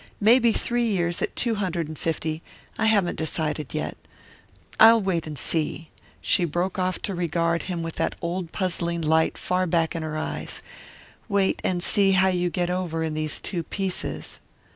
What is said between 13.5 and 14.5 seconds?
pieces."